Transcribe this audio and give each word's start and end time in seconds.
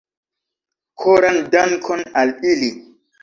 Koran 1.03 1.37
dankon 1.55 2.03
al 2.23 2.35
ili. 2.55 2.71